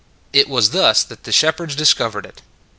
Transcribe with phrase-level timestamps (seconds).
[0.33, 2.41] It was thus that the shepherds dis covered it.